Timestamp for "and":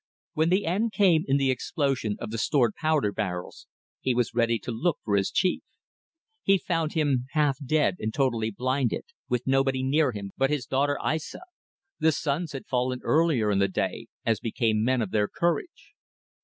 7.99-8.11